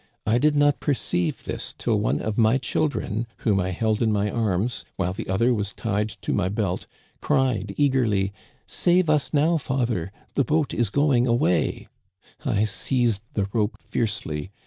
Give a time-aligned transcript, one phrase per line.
[0.25, 4.31] I did not perceive this till one of my children, whom I held in my
[4.31, 6.87] arms, while the other was tied to my belt,
[7.21, 11.87] cried eagerly:* Save us now, father; the boat is going away
[12.45, 14.49] Î' I seized the rope fiercely.